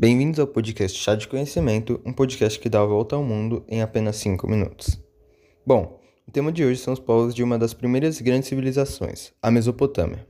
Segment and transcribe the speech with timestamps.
[0.00, 3.82] Bem-vindos ao podcast Chá de Conhecimento, um podcast que dá a volta ao mundo em
[3.82, 4.98] apenas 5 minutos.
[5.66, 9.50] Bom, o tema de hoje são os povos de uma das primeiras grandes civilizações, a
[9.50, 10.26] Mesopotâmia,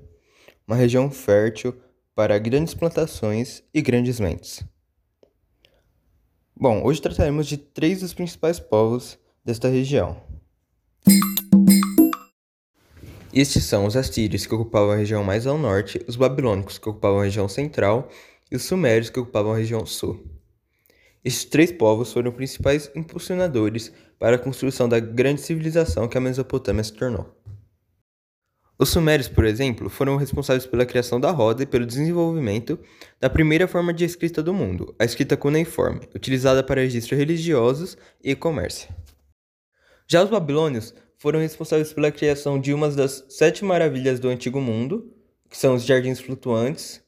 [0.67, 1.73] uma região fértil
[2.17, 4.61] para grandes plantações e grandes mentes.
[6.57, 10.21] Bom, hoje trataremos de três dos principais povos desta região.
[13.33, 17.21] Estes são os assírios, que ocupavam a região mais ao norte, os babilônicos, que ocupavam
[17.21, 18.09] a região central,
[18.51, 20.25] e os sumérios que ocupavam a região sul.
[21.25, 26.21] Estes três povos foram os principais impulsionadores para a construção da grande civilização que a
[26.21, 27.37] Mesopotâmia se tornou.
[28.79, 32.79] Os sumérios, por exemplo, foram responsáveis pela criação da roda e pelo desenvolvimento
[33.21, 38.35] da primeira forma de escrita do mundo, a escrita cuneiforme, utilizada para registros religiosos e
[38.35, 38.89] comércio.
[40.09, 45.15] Já os babilônios foram responsáveis pela criação de uma das sete maravilhas do Antigo Mundo,
[45.51, 47.03] que são os jardins flutuantes,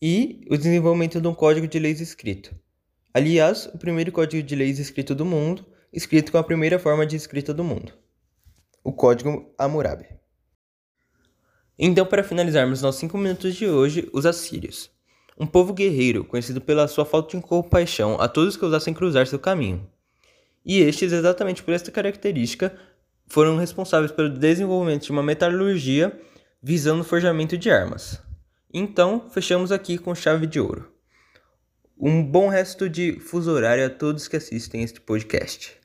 [0.00, 2.54] e o desenvolvimento de um código de leis escrito.
[3.12, 7.16] Aliás, o primeiro código de leis escrito do mundo, escrito com a primeira forma de
[7.16, 7.92] escrita do mundo,
[8.84, 10.06] o Código Hammurabi.
[11.78, 14.90] Então, para finalizarmos nossos 5 minutos de hoje, os assírios.
[15.38, 19.38] Um povo guerreiro, conhecido pela sua falta de compaixão a todos que ousassem cruzar seu
[19.38, 19.88] caminho.
[20.64, 22.76] E estes, exatamente por esta característica,
[23.26, 26.18] foram responsáveis pelo desenvolvimento de uma metalurgia
[26.62, 28.22] visando o forjamento de armas.
[28.72, 30.92] Então, fechamos aqui com chave de ouro.
[31.98, 35.79] Um bom resto de fuso horário a todos que assistem este podcast.